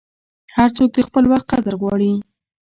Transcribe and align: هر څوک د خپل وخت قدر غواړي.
هر 0.55 0.69
څوک 0.77 0.89
د 0.95 0.99
خپل 1.07 1.23
وخت 1.31 1.45
قدر 1.51 1.73
غواړي. 1.81 2.13